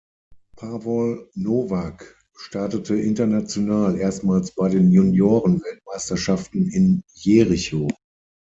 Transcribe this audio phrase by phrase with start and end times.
[0.57, 7.87] Pavol Novák startete international erstmals bei den Juniorenweltmeisterschaften in Jericho.